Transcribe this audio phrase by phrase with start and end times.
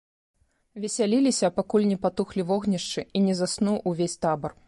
[0.85, 4.51] Весяліліся, пакуль не патухлі вогнішчы і не заснуў увесь табар.